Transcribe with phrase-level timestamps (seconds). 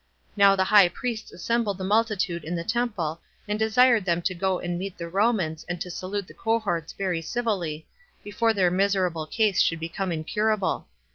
[0.35, 4.57] Now the high priests assembled the multitude in the temple, and desired them to go
[4.57, 7.85] and meet the Romans, and to salute the cohorts very civilly,
[8.23, 10.87] before their miserable case should become incurable.